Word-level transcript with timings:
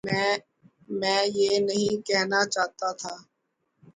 میں 0.99 1.21
یہ 1.37 1.51
نہیں 1.59 2.01
کہنا 2.07 2.39
چاہتا 2.53 2.89
تھا۔ 2.91 3.13